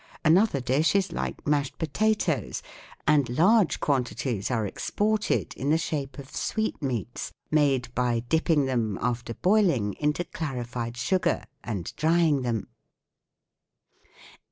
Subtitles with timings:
[0.25, 2.63] Another dish is like mashed potatoes,
[3.05, 9.35] and large quantities are exported in the shape of sweetmeats, made by dipping them, after
[9.35, 12.69] boiling, into clarified sugar and drying them."